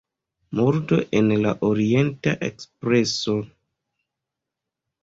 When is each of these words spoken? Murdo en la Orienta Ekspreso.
Murdo 0.59 0.97
en 1.19 1.29
la 1.43 1.53
Orienta 1.69 2.35
Ekspreso. 2.51 3.39